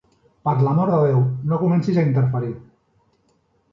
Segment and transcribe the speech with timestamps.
[0.47, 1.21] Per l'amor de Déu,
[1.51, 2.51] no comencis a interferir.